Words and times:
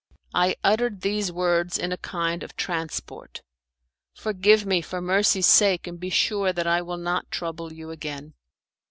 I 0.33 0.55
uttered 0.63 1.01
these 1.01 1.31
words 1.31 1.77
in 1.77 1.91
a 1.91 1.95
kind 1.97 2.41
of 2.41 2.55
transport. 2.55 3.43
"Forgive 4.15 4.65
me, 4.65 4.81
for 4.81 4.99
mercy's 4.99 5.45
sake! 5.45 5.85
and 5.85 5.99
be 5.99 6.09
sure 6.09 6.51
that 6.51 6.65
I 6.65 6.81
will 6.81 6.97
not 6.97 7.29
trouble 7.29 7.71
you 7.71 7.91
again." 7.91 8.33